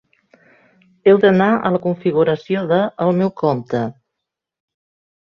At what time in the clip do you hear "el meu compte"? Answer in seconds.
3.07-3.87